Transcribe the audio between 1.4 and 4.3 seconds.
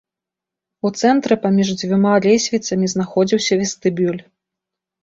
паміж дзвюма лесвіцамі знаходзіўся вестыбюль.